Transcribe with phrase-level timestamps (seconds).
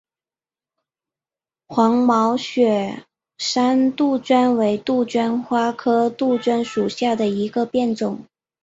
[1.67, 3.05] 黄毛雪
[3.37, 8.25] 山杜鹃为杜鹃花科杜鹃属下的一个变种。